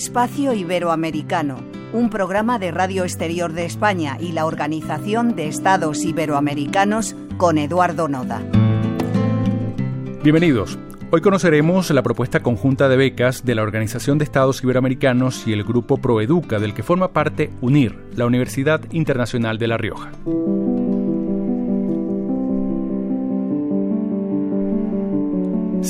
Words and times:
Espacio 0.00 0.54
Iberoamericano, 0.54 1.58
un 1.92 2.08
programa 2.08 2.58
de 2.58 2.70
Radio 2.70 3.04
Exterior 3.04 3.52
de 3.52 3.66
España 3.66 4.16
y 4.18 4.32
la 4.32 4.46
Organización 4.46 5.36
de 5.36 5.46
Estados 5.46 6.06
Iberoamericanos 6.06 7.14
con 7.36 7.58
Eduardo 7.58 8.08
Noda. 8.08 8.42
Bienvenidos. 10.22 10.78
Hoy 11.10 11.20
conoceremos 11.20 11.90
la 11.90 12.02
propuesta 12.02 12.40
conjunta 12.40 12.88
de 12.88 12.96
becas 12.96 13.44
de 13.44 13.54
la 13.54 13.62
Organización 13.62 14.16
de 14.16 14.24
Estados 14.24 14.64
Iberoamericanos 14.64 15.46
y 15.46 15.52
el 15.52 15.64
Grupo 15.64 15.98
Proeduca, 15.98 16.58
del 16.58 16.72
que 16.72 16.82
forma 16.82 17.08
parte 17.08 17.50
UNIR, 17.60 17.94
la 18.16 18.24
Universidad 18.24 18.80
Internacional 18.92 19.58
de 19.58 19.68
La 19.68 19.76
Rioja. 19.76 20.12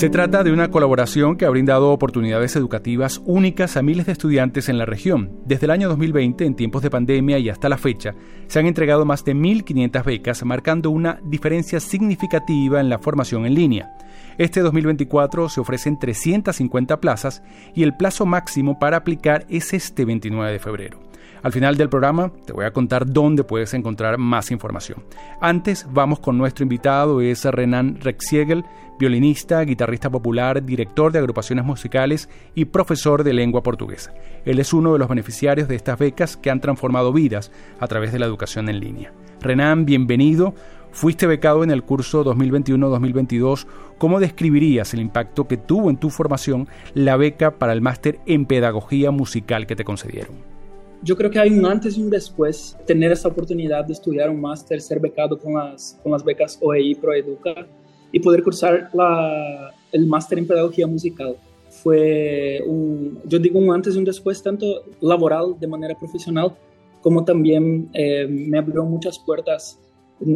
Se 0.01 0.09
trata 0.09 0.43
de 0.43 0.51
una 0.51 0.71
colaboración 0.71 1.37
que 1.37 1.45
ha 1.45 1.51
brindado 1.51 1.91
oportunidades 1.91 2.57
educativas 2.57 3.21
únicas 3.27 3.77
a 3.77 3.83
miles 3.83 4.07
de 4.07 4.13
estudiantes 4.13 4.71
en 4.71 4.79
la 4.79 4.87
región. 4.87 5.43
Desde 5.45 5.67
el 5.67 5.73
año 5.73 5.91
2020, 5.91 6.47
en 6.47 6.55
tiempos 6.55 6.81
de 6.81 6.89
pandemia 6.89 7.39
y 7.39 7.51
hasta 7.51 7.69
la 7.69 7.77
fecha, 7.77 8.15
se 8.47 8.59
han 8.59 8.65
entregado 8.65 9.05
más 9.05 9.27
de 9.27 9.35
1.500 9.35 10.03
becas, 10.03 10.43
marcando 10.43 10.89
una 10.89 11.21
diferencia 11.23 11.81
significativa 11.81 12.81
en 12.81 12.89
la 12.89 12.99
formación 12.99 13.45
en 13.45 13.55
línea. 13.55 13.91
Este 14.39 14.61
2024 14.61 15.51
se 15.51 15.61
ofrecen 15.61 15.99
350 15.99 16.99
plazas 16.99 17.43
y 17.75 17.83
el 17.83 17.95
plazo 17.95 18.25
máximo 18.25 18.79
para 18.79 18.97
aplicar 18.97 19.45
es 19.51 19.75
este 19.75 20.07
29 20.07 20.51
de 20.51 20.59
febrero. 20.61 21.10
Al 21.43 21.53
final 21.53 21.77
del 21.77 21.89
programa 21.89 22.33
te 22.45 22.53
voy 22.53 22.65
a 22.65 22.73
contar 22.73 23.11
dónde 23.11 23.45
puedes 23.45 23.73
encontrar 23.75 24.19
más 24.19 24.51
información. 24.51 25.03
Antes 25.41 25.87
vamos 25.91 26.21
con 26.21 26.37
nuestro 26.37 26.63
invitado, 26.63 27.21
es 27.21 27.45
Renan 27.45 27.99
Rexiegel, 28.01 28.65
violinista, 28.99 29.63
guitarrista 29.63 30.11
popular, 30.11 30.63
director 30.63 31.11
de 31.11 31.19
agrupaciones 31.19 31.65
musicales 31.65 32.29
y 32.55 32.67
profesor 32.67 33.25
de 33.25 33.33
lengua 33.33 33.63
portuguesa. 33.63 34.13
Él 34.45 34.59
es 34.59 34.73
uno 34.73 34.93
de 34.93 34.99
los 34.99 35.09
beneficiarios 35.09 35.69
de 35.69 35.77
estas 35.77 35.99
becas 35.99 36.37
que 36.37 36.51
han 36.51 36.61
transformado 36.61 37.13
vidas 37.13 37.51
a 37.79 37.87
través 37.87 38.13
de 38.13 38.19
la 38.19 38.27
educación 38.27 38.69
en 38.69 38.81
línea. 38.81 39.13
Renan, 39.41 39.87
bienvenido. 39.87 40.55
Fuiste 40.93 41.27
becado 41.27 41.65
en 41.65 41.71
el 41.71 41.83
curso 41.83 42.25
2021-2022. 42.25 43.67
¿Cómo 43.97 44.21
describirías 44.21 44.93
el 44.93 45.01
impacto 45.01 45.47
que 45.47 45.57
tuvo 45.57 45.89
en 45.89 45.97
tu 45.97 46.11
formación 46.11 46.69
la 46.95 47.17
beca 47.17 47.53
para 47.53 47.73
el 47.73 47.81
máster 47.81 48.19
en 48.27 48.45
pedagogía 48.45 49.11
musical 49.11 49.67
que 49.67 49.77
te 49.77 49.85
concedieron? 49.85 50.60
Yo 51.03 51.17
creo 51.17 51.31
que 51.31 51.39
hay 51.39 51.51
un 51.51 51.65
antes 51.65 51.97
y 51.97 52.03
un 52.03 52.11
después 52.11 52.77
tener 52.87 53.13
esta 53.13 53.29
oportunidad 53.29 53.85
de 53.85 53.93
estudiar 53.93 54.29
un 54.31 54.41
máster, 54.41 54.81
ser 54.81 55.01
becado 55.01 55.39
con 55.39 55.55
las, 55.55 55.99
con 56.03 56.13
las 56.13 56.23
becas 56.23 56.59
OEI 56.61 56.95
ProEduca 56.95 57.67
y 58.13 58.21
poder 58.21 58.43
cursar 58.43 58.91
la, 58.93 59.73
el 59.93 60.07
máster 60.07 60.39
en 60.39 60.47
pedagogía 60.47 60.87
musical. 60.87 61.37
Fue 61.71 62.61
un, 62.67 63.21
yo 63.25 63.39
digo 63.39 63.59
un 63.59 63.73
antes 63.73 63.95
y 63.95 63.99
un 63.99 64.05
después, 64.05 64.43
tanto 64.43 64.85
laboral 65.01 65.55
de 65.59 65.67
manera 65.67 65.95
profesional, 65.99 66.55
como 67.01 67.25
también 67.25 67.89
eh, 67.95 68.27
me 68.29 68.59
abrió 68.59 68.85
muchas 68.85 69.19
puertas 69.19 69.79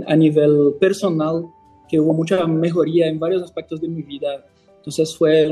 a 0.07 0.17
nivel 0.17 0.75
personal, 0.81 1.47
que 1.89 2.01
hubo 2.01 2.15
mucha 2.15 2.47
mejoría 2.47 3.07
en 3.09 3.19
varios 3.19 3.43
aspectos 3.43 3.81
de 3.81 3.89
mi 3.89 4.03
vida 4.03 4.47
entonces 4.85 5.17
fue, 5.17 5.51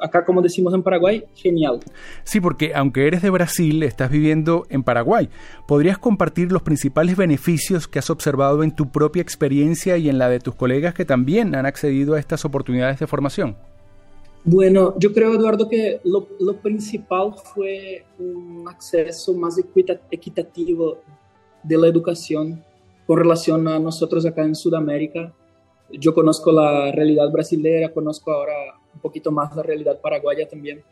acá 0.00 0.24
como 0.24 0.40
decimos 0.40 0.72
en 0.72 0.82
Paraguay, 0.82 1.22
genial. 1.34 1.80
Sí, 2.24 2.40
porque 2.40 2.72
aunque 2.74 3.06
eres 3.06 3.20
de 3.20 3.28
Brasil, 3.28 3.82
estás 3.82 4.10
viviendo 4.10 4.64
en 4.70 4.82
Paraguay. 4.82 5.28
¿Podrías 5.68 5.98
compartir 5.98 6.50
los 6.50 6.62
principales 6.62 7.14
beneficios 7.14 7.86
que 7.86 7.98
has 7.98 8.08
observado 8.08 8.62
en 8.62 8.74
tu 8.74 8.90
propia 8.90 9.20
experiencia 9.20 9.98
y 9.98 10.08
en 10.08 10.16
la 10.16 10.30
de 10.30 10.40
tus 10.40 10.54
colegas 10.54 10.94
que 10.94 11.04
también 11.04 11.54
han 11.54 11.66
accedido 11.66 12.14
a 12.14 12.18
estas 12.18 12.46
oportunidades 12.46 12.98
de 12.98 13.06
formación? 13.06 13.54
Bueno, 14.44 14.94
yo 14.98 15.12
creo, 15.12 15.34
Eduardo, 15.34 15.68
que 15.68 16.00
lo, 16.04 16.26
lo 16.40 16.56
principal 16.56 17.34
fue 17.54 18.06
un 18.18 18.64
acceso 18.66 19.34
más 19.34 19.60
equitativo 20.10 21.02
de 21.62 21.76
la 21.76 21.86
educación 21.86 22.64
con 23.06 23.18
relación 23.18 23.68
a 23.68 23.78
nosotros 23.78 24.24
acá 24.24 24.42
en 24.42 24.54
Sudamérica 24.54 25.34
yo 25.92 26.14
conozco 26.14 26.52
la 26.52 26.92
realidad 26.92 27.30
brasilera, 27.30 27.92
conozco 27.92 28.32
ahora 28.32 28.79
un 28.94 29.00
poquito 29.00 29.30
más 29.30 29.54
la 29.54 29.62
realidad 29.62 30.00
paraguaya 30.00 30.48
también. 30.48 30.82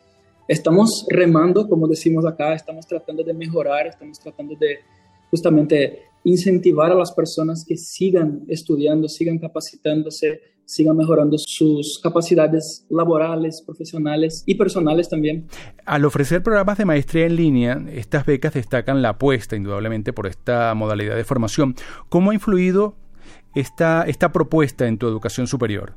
Estamos 0.47 1.05
remando, 1.09 1.67
como 1.67 1.87
decimos 1.87 2.25
acá, 2.25 2.53
estamos 2.53 2.87
tratando 2.87 3.23
de 3.23 3.33
mejorar, 3.33 3.87
estamos 3.87 4.19
tratando 4.19 4.55
de 4.55 4.79
justamente 5.29 6.03
incentivar 6.23 6.91
a 6.91 6.95
las 6.95 7.11
personas 7.11 7.63
que 7.67 7.77
sigan 7.77 8.43
estudiando, 8.47 9.07
sigan 9.07 9.37
capacitándose, 9.37 10.41
sigan 10.65 10.97
mejorando 10.97 11.37
sus 11.39 11.99
capacidades 12.01 12.85
laborales, 12.89 13.63
profesionales 13.65 14.43
y 14.45 14.55
personales 14.55 15.09
también. 15.09 15.47
Al 15.85 16.05
ofrecer 16.05 16.43
programas 16.43 16.77
de 16.77 16.85
maestría 16.85 17.25
en 17.25 17.35
línea, 17.35 17.85
estas 17.91 18.25
becas 18.25 18.53
destacan 18.53 19.01
la 19.01 19.09
apuesta, 19.09 19.55
indudablemente, 19.55 20.13
por 20.13 20.27
esta 20.27 20.73
modalidad 20.75 21.15
de 21.15 21.23
formación. 21.23 21.75
¿Cómo 22.09 22.31
ha 22.31 22.33
influido 22.35 22.95
esta, 23.55 24.03
esta 24.03 24.31
propuesta 24.31 24.87
en 24.87 24.97
tu 24.97 25.07
educación 25.07 25.47
superior? 25.47 25.95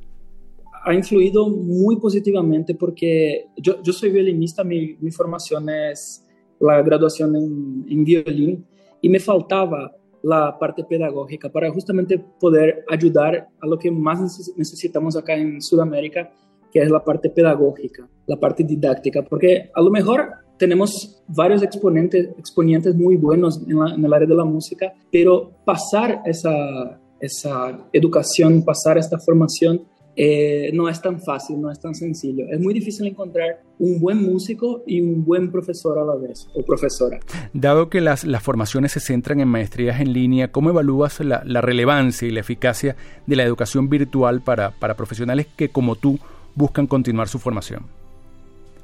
Ha 0.84 0.94
influido 0.94 1.48
muy 1.48 1.96
positivamente 1.96 2.74
porque 2.74 3.46
yo, 3.56 3.82
yo 3.82 3.92
soy 3.92 4.10
violinista, 4.10 4.64
mi, 4.64 4.96
mi, 5.00 5.10
formación 5.10 5.68
es 5.68 6.24
la 6.58 6.82
graduación 6.82 7.36
en, 7.36 7.86
en 7.88 8.04
violín 8.04 8.66
y 9.00 9.08
me 9.08 9.20
faltaba 9.20 9.92
la 10.22 10.56
parte 10.58 10.84
pedagógica 10.84 11.48
para 11.50 11.70
justamente 11.70 12.18
poder 12.18 12.84
ayudar 12.88 13.48
a 13.60 13.66
lo 13.66 13.78
que 13.78 13.90
más 13.90 14.20
necesitamos 14.56 15.16
acá 15.16 15.34
en 15.34 15.60
Sudamérica, 15.60 16.30
que 16.72 16.80
es 16.80 16.90
la 16.90 17.04
parte 17.04 17.28
pedagógica, 17.28 18.08
la 18.26 18.36
parte 18.36 18.64
didáctica, 18.64 19.22
porque 19.22 19.70
a 19.74 19.82
lo 19.82 19.90
mejor 19.90 20.30
tenemos 20.56 21.22
varios 21.26 21.62
exponentes, 21.62 22.30
exponentes 22.38 22.94
muy 22.94 23.16
buenos 23.16 23.60
en, 23.68 23.78
la, 23.78 23.94
en 23.94 24.04
el 24.04 24.12
área 24.12 24.28
de 24.28 24.34
la 24.34 24.44
música, 24.44 24.92
pero 25.10 25.50
pasar 25.64 26.22
esa, 26.24 27.00
esa 27.20 27.88
educación, 27.92 28.64
pasar 28.64 28.96
esta 28.96 29.18
formación, 29.18 29.82
eh, 30.14 30.70
no 30.74 30.88
es 30.88 31.00
tan 31.00 31.20
fácil, 31.20 31.60
no 31.60 31.70
es 31.70 31.80
tan 31.80 31.94
sencillo. 31.94 32.44
Es 32.50 32.60
muy 32.60 32.74
difícil 32.74 33.06
encontrar 33.06 33.62
un 33.78 34.00
buen 34.00 34.22
músico 34.22 34.82
y 34.86 35.00
un 35.00 35.24
buen 35.24 35.50
profesor 35.50 35.98
a 35.98 36.04
la 36.04 36.14
vez 36.16 36.48
o 36.54 36.62
profesora. 36.62 37.18
Dado 37.54 37.88
que 37.88 38.00
las, 38.00 38.24
las 38.24 38.42
formaciones 38.42 38.92
se 38.92 39.00
centran 39.00 39.40
en 39.40 39.48
maestrías 39.48 40.00
en 40.00 40.12
línea, 40.12 40.52
¿cómo 40.52 40.70
evalúas 40.70 41.20
la, 41.20 41.42
la 41.46 41.60
relevancia 41.60 42.28
y 42.28 42.30
la 42.30 42.40
eficacia 42.40 42.96
de 43.26 43.36
la 43.36 43.44
educación 43.44 43.88
virtual 43.88 44.42
para, 44.42 44.72
para 44.72 44.94
profesionales 44.94 45.46
que 45.56 45.70
como 45.70 45.96
tú 45.96 46.18
buscan 46.54 46.86
continuar 46.86 47.28
su 47.28 47.38
formación? 47.38 47.86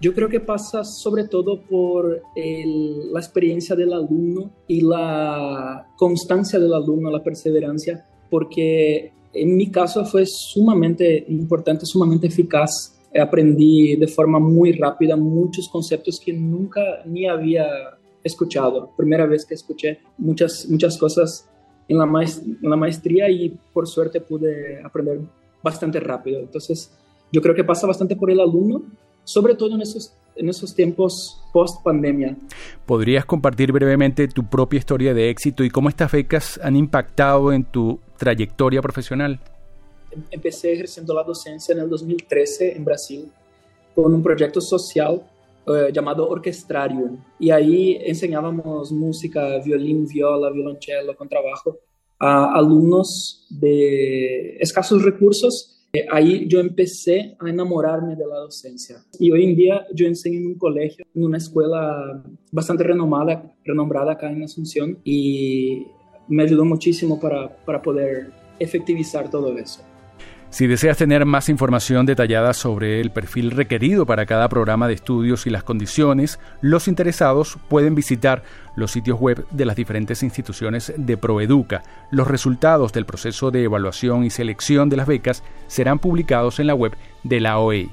Yo 0.00 0.14
creo 0.14 0.28
que 0.28 0.38
pasa 0.38 0.84
sobre 0.84 1.24
todo 1.24 1.60
por 1.62 2.22
el, 2.36 3.12
la 3.12 3.18
experiencia 3.18 3.74
del 3.74 3.92
alumno 3.92 4.52
y 4.68 4.80
la 4.80 5.88
constancia 5.96 6.60
del 6.60 6.72
alumno, 6.72 7.10
la 7.10 7.22
perseverancia 7.22 8.04
porque 8.30 9.12
en 9.32 9.56
mi 9.56 9.70
caso 9.70 10.04
fue 10.04 10.24
sumamente 10.26 11.24
importante, 11.28 11.86
sumamente 11.86 12.26
eficaz. 12.26 12.94
Aprendí 13.18 13.96
de 13.96 14.06
forma 14.06 14.38
muy 14.38 14.72
rápida 14.72 15.16
muchos 15.16 15.68
conceptos 15.68 16.20
que 16.24 16.32
nunca 16.32 16.80
ni 17.06 17.26
había 17.26 17.66
escuchado. 18.22 18.92
Primera 18.96 19.26
vez 19.26 19.44
que 19.46 19.54
escuché 19.54 20.00
muchas, 20.18 20.66
muchas 20.68 20.98
cosas 20.98 21.48
en 21.88 21.98
la, 21.98 22.04
en 22.04 22.70
la 22.70 22.76
maestría 22.76 23.30
y 23.30 23.58
por 23.72 23.86
suerte 23.86 24.20
pude 24.20 24.80
aprender 24.82 25.20
bastante 25.62 26.00
rápido. 26.00 26.40
Entonces, 26.40 26.92
yo 27.32 27.40
creo 27.40 27.54
que 27.54 27.64
pasa 27.64 27.86
bastante 27.86 28.16
por 28.16 28.30
el 28.30 28.40
alumno, 28.40 28.82
sobre 29.24 29.54
todo 29.54 29.74
en 29.74 29.82
esos 29.82 30.14
en 30.38 30.48
esos 30.48 30.74
tiempos 30.74 31.42
post 31.52 31.82
pandemia. 31.82 32.36
¿Podrías 32.86 33.24
compartir 33.24 33.72
brevemente 33.72 34.28
tu 34.28 34.48
propia 34.48 34.78
historia 34.78 35.12
de 35.12 35.30
éxito 35.30 35.64
y 35.64 35.70
cómo 35.70 35.88
estas 35.88 36.12
becas 36.12 36.60
han 36.62 36.76
impactado 36.76 37.52
en 37.52 37.64
tu 37.64 38.00
trayectoria 38.18 38.82
profesional? 38.82 39.40
Empecé 40.30 40.72
ejerciendo 40.72 41.14
la 41.14 41.22
docencia 41.22 41.72
en 41.72 41.80
el 41.80 41.88
2013 41.88 42.76
en 42.76 42.84
Brasil 42.84 43.32
con 43.94 44.12
un 44.12 44.22
proyecto 44.22 44.60
social 44.60 45.22
eh, 45.66 45.90
llamado 45.92 46.28
Orquestrarium 46.28 47.18
y 47.38 47.50
ahí 47.50 47.98
enseñábamos 48.04 48.92
música, 48.92 49.58
violín, 49.64 50.06
viola, 50.06 50.50
violonchelo, 50.50 51.16
contrabajo 51.16 51.78
a 52.18 52.52
alumnos 52.54 53.46
de 53.50 54.56
escasos 54.58 55.02
recursos 55.02 55.78
eh, 55.92 56.06
ahí 56.10 56.46
yo 56.48 56.60
empecé 56.60 57.36
a 57.40 57.48
enamorarme 57.48 58.14
de 58.14 58.26
la 58.26 58.36
docencia. 58.36 58.96
Y 59.18 59.30
hoy 59.30 59.44
en 59.44 59.56
día 59.56 59.86
yo 59.94 60.06
enseño 60.06 60.38
en 60.38 60.46
un 60.48 60.58
colegio, 60.58 61.04
en 61.14 61.24
una 61.24 61.38
escuela 61.38 62.22
bastante 62.52 62.84
renomada, 62.84 63.54
renombrada 63.64 64.12
acá 64.12 64.30
en 64.30 64.42
Asunción 64.42 64.98
y 65.02 65.86
me 66.28 66.42
ayudó 66.42 66.64
muchísimo 66.64 67.18
para, 67.18 67.48
para 67.48 67.82
poder 67.82 68.30
efectivizar 68.58 69.30
todo 69.30 69.56
eso. 69.58 69.82
Si 70.50 70.66
deseas 70.66 70.96
tener 70.96 71.26
más 71.26 71.50
información 71.50 72.06
detallada 72.06 72.54
sobre 72.54 73.02
el 73.02 73.10
perfil 73.10 73.50
requerido 73.50 74.06
para 74.06 74.24
cada 74.24 74.48
programa 74.48 74.88
de 74.88 74.94
estudios 74.94 75.46
y 75.46 75.50
las 75.50 75.62
condiciones, 75.62 76.40
los 76.62 76.88
interesados 76.88 77.58
pueden 77.68 77.94
visitar 77.94 78.42
los 78.74 78.92
sitios 78.92 79.20
web 79.20 79.46
de 79.50 79.66
las 79.66 79.76
diferentes 79.76 80.22
instituciones 80.22 80.94
de 80.96 81.18
Proeduca. 81.18 81.82
Los 82.10 82.28
resultados 82.28 82.94
del 82.94 83.04
proceso 83.04 83.50
de 83.50 83.64
evaluación 83.64 84.24
y 84.24 84.30
selección 84.30 84.88
de 84.88 84.96
las 84.96 85.06
becas 85.06 85.44
serán 85.66 85.98
publicados 85.98 86.60
en 86.60 86.68
la 86.68 86.74
web 86.74 86.96
de 87.24 87.40
la 87.40 87.58
OEI. 87.58 87.90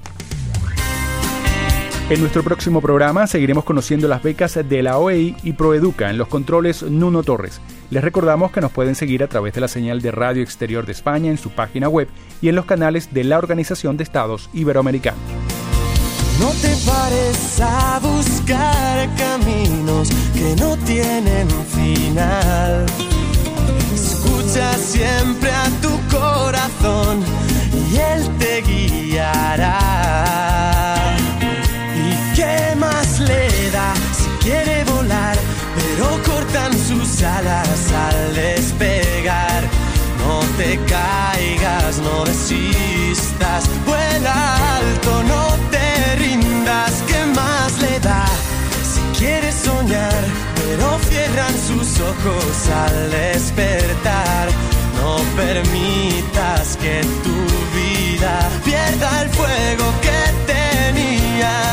En 2.08 2.20
nuestro 2.20 2.44
próximo 2.44 2.80
programa 2.80 3.26
seguiremos 3.26 3.64
conociendo 3.64 4.06
las 4.06 4.22
becas 4.22 4.54
de 4.54 4.80
la 4.80 4.98
OEI 4.98 5.34
y 5.42 5.54
Proeduca 5.54 6.08
en 6.08 6.18
los 6.18 6.28
controles 6.28 6.84
Nuno 6.84 7.24
Torres. 7.24 7.60
Les 7.90 8.02
recordamos 8.02 8.52
que 8.52 8.60
nos 8.60 8.70
pueden 8.70 8.94
seguir 8.94 9.24
a 9.24 9.26
través 9.26 9.54
de 9.54 9.60
la 9.60 9.66
señal 9.66 10.00
de 10.00 10.12
Radio 10.12 10.44
Exterior 10.44 10.86
de 10.86 10.92
España 10.92 11.32
en 11.32 11.38
su 11.38 11.50
página 11.50 11.88
web 11.88 12.06
y 12.40 12.48
en 12.48 12.54
los 12.54 12.64
canales 12.64 13.12
de 13.12 13.24
la 13.24 13.38
Organización 13.38 13.96
de 13.96 14.04
Estados 14.04 14.50
Iberoamericanos. 14.52 15.18
No 16.38 16.50
te 16.50 16.76
pares 16.86 17.60
a 17.60 17.98
buscar 17.98 19.08
caminos 19.16 20.08
que 20.32 20.54
no 20.60 20.76
tienen 20.84 21.48
final. 21.74 22.86
Ojos 52.26 52.68
al 52.68 53.10
despertar. 53.10 54.48
No 55.00 55.16
permitas 55.36 56.76
que 56.76 57.00
tu 57.24 57.38
vida 57.76 58.50
pierda 58.64 59.22
el 59.22 59.28
fuego 59.30 59.92
que 60.02 60.52
tenía. 60.52 61.66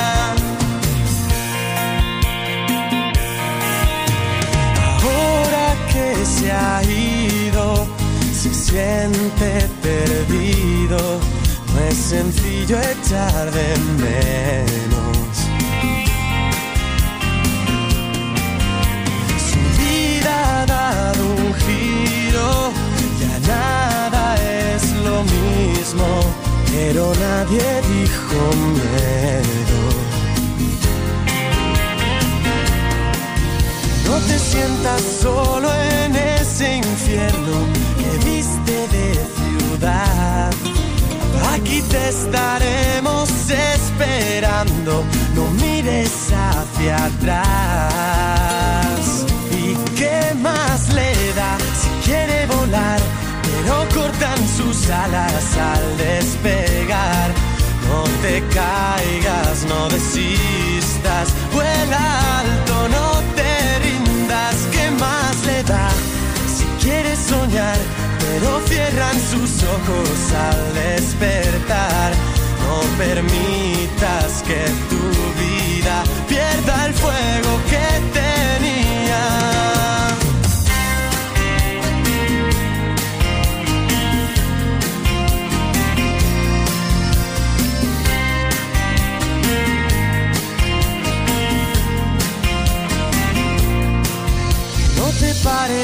se 6.25 6.51
ha 6.51 6.81
ido, 6.83 7.85
se 8.33 8.53
siente 8.53 9.69
perdido, 9.81 11.19
no 11.73 11.79
es 11.89 11.97
sencillo 11.97 12.77
echar 12.79 13.51
de 13.51 13.77
menos. 13.99 15.42
Dado 20.83 21.23
un 21.25 21.53
giro, 21.65 22.71
ya 23.21 23.35
nada 23.53 24.35
es 24.35 24.83
lo 25.07 25.17
mismo, 25.23 26.07
pero 26.71 27.13
nadie 27.27 27.67
dijo 27.93 28.39
miedo. 28.77 29.81
No 34.07 34.15
te 34.27 34.37
sientas 34.39 35.01
solo 35.21 35.69
en 36.01 36.15
ese 36.15 36.77
infierno 36.77 37.57
que 37.99 38.11
viste 38.29 38.75
de 38.95 39.07
ciudad. 39.37 40.51
Aquí 41.53 41.81
te 41.93 42.09
estaremos 42.09 43.29
esperando, 43.49 45.03
no 45.35 45.43
mires 45.61 46.11
hacia 46.31 47.05
atrás. 47.05 47.72
Caigas, 58.53 59.65
no 59.65 59.89
desistas, 59.89 61.29
vuela 61.53 62.39
alto, 62.39 62.89
no 62.89 63.13
si 66.47 66.65
quiere 66.83 67.15
soñar, 67.15 67.77
pero 68.19 68.59
cierran 68.67 69.19
sus 69.19 69.63
ojos 69.63 70.33
al 70.49 70.73
despertar. 70.73 72.13
No 72.63 72.79
permitas 72.97 74.43
que 74.43 74.65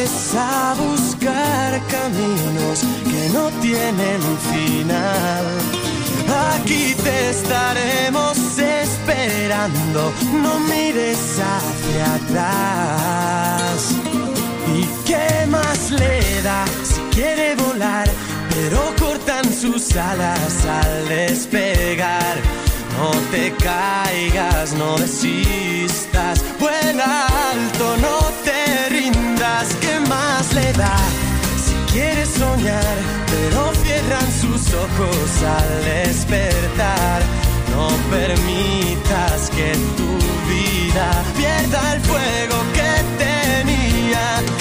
pares 0.09 0.35
a 0.35 0.75
buscar 0.75 1.81
caminos 1.87 2.81
que 3.03 3.29
no 3.33 3.49
tienen 3.61 4.21
final. 4.51 5.45
Aquí 6.53 6.95
te 6.95 7.29
estaremos 7.31 8.37
esperando, 8.57 10.11
no 10.41 10.59
mires 10.61 11.39
hacia 11.39 12.15
atrás. 12.15 13.91
¿Y 14.75 14.85
qué 15.05 15.47
más 15.47 15.91
le 15.91 16.41
da 16.43 16.65
si 16.83 17.01
quiere 17.15 17.55
volar? 17.55 18.07
Pero 18.49 18.93
cortan 18.99 19.45
sus 19.51 19.95
alas 19.95 20.65
al 20.65 21.07
despegar. 21.07 22.37
No 22.99 23.11
te 23.31 23.53
caigas, 23.63 24.73
no 24.73 24.97
desistas, 24.97 26.43
vuela 26.59 27.27
alto, 27.51 27.95
no 27.97 28.08
te 28.08 28.08
rindas, 28.08 28.08
¿qué 28.08 28.08
si 30.79 31.75
quieres 31.91 32.29
soñar, 32.29 32.97
pero 33.27 33.73
cierran 33.83 34.31
sus 34.31 34.73
ojos 34.73 35.43
al 35.43 35.83
despertar. 35.83 37.21
No 37.71 37.89
permitas 38.09 39.49
que 39.49 39.73
tu 39.97 40.11
vida 40.49 41.23
pierda 41.37 41.93
el 41.93 42.01
fuego 42.01 42.57
que 42.73 42.91
tenía. 43.23 44.58